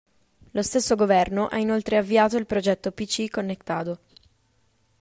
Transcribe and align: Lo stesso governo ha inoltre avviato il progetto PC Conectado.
Lo 0.53 0.63
stesso 0.63 0.95
governo 0.95 1.45
ha 1.45 1.59
inoltre 1.59 1.95
avviato 1.95 2.35
il 2.35 2.47
progetto 2.47 2.91
PC 2.91 3.29
Conectado. 3.29 3.99